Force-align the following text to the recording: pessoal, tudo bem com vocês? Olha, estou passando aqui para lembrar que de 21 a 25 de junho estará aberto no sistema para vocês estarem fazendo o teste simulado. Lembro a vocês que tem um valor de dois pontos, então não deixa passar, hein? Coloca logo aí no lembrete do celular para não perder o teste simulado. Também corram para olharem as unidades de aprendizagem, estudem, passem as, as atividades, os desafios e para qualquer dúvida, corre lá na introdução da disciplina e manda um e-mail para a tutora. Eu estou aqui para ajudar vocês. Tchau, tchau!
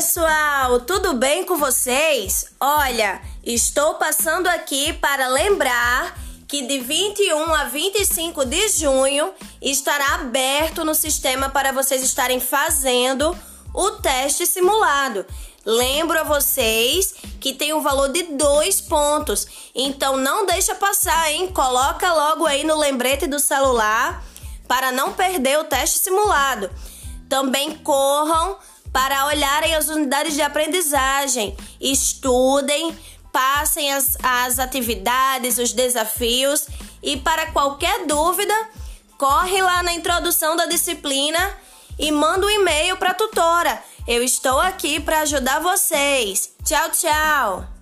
pessoal, 0.00 0.80
tudo 0.80 1.12
bem 1.12 1.44
com 1.44 1.58
vocês? 1.58 2.46
Olha, 2.58 3.20
estou 3.44 3.96
passando 3.96 4.46
aqui 4.46 4.94
para 4.94 5.28
lembrar 5.28 6.18
que 6.48 6.66
de 6.66 6.78
21 6.78 7.54
a 7.54 7.64
25 7.64 8.46
de 8.46 8.68
junho 8.68 9.30
estará 9.60 10.14
aberto 10.14 10.86
no 10.86 10.94
sistema 10.94 11.50
para 11.50 11.70
vocês 11.70 12.02
estarem 12.02 12.40
fazendo 12.40 13.36
o 13.74 13.90
teste 13.90 14.46
simulado. 14.46 15.26
Lembro 15.66 16.18
a 16.18 16.24
vocês 16.24 17.16
que 17.38 17.52
tem 17.52 17.74
um 17.74 17.82
valor 17.82 18.08
de 18.08 18.22
dois 18.22 18.80
pontos, 18.80 19.46
então 19.74 20.16
não 20.16 20.46
deixa 20.46 20.74
passar, 20.74 21.30
hein? 21.30 21.48
Coloca 21.48 22.10
logo 22.10 22.46
aí 22.46 22.64
no 22.64 22.78
lembrete 22.78 23.26
do 23.26 23.38
celular 23.38 24.24
para 24.66 24.90
não 24.92 25.12
perder 25.12 25.58
o 25.58 25.64
teste 25.64 25.98
simulado. 25.98 26.70
Também 27.28 27.76
corram 27.76 28.56
para 28.92 29.26
olharem 29.26 29.74
as 29.74 29.88
unidades 29.88 30.34
de 30.34 30.42
aprendizagem, 30.42 31.56
estudem, 31.80 32.96
passem 33.32 33.92
as, 33.92 34.16
as 34.22 34.58
atividades, 34.58 35.58
os 35.58 35.72
desafios 35.72 36.66
e 37.02 37.16
para 37.16 37.52
qualquer 37.52 38.06
dúvida, 38.06 38.54
corre 39.16 39.62
lá 39.62 39.82
na 39.82 39.92
introdução 39.92 40.56
da 40.56 40.66
disciplina 40.66 41.56
e 41.98 42.10
manda 42.10 42.46
um 42.46 42.50
e-mail 42.50 42.96
para 42.96 43.10
a 43.10 43.14
tutora. 43.14 43.82
Eu 44.06 44.22
estou 44.22 44.58
aqui 44.58 44.98
para 44.98 45.20
ajudar 45.20 45.60
vocês. 45.60 46.54
Tchau, 46.64 46.90
tchau! 46.90 47.79